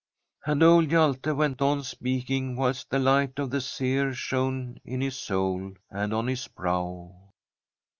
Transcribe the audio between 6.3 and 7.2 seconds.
brow.